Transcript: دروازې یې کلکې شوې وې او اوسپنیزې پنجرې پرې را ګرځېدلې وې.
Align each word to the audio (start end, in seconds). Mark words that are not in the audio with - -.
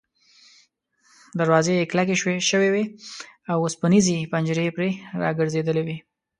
دروازې 1.39 1.73
یې 1.79 1.89
کلکې 1.91 2.15
شوې 2.51 2.69
وې 2.73 2.83
او 3.51 3.57
اوسپنیزې 3.65 4.29
پنجرې 4.31 4.67
پرې 4.75 4.89
را 5.21 5.29
ګرځېدلې 5.39 5.81
وې. 5.87 5.97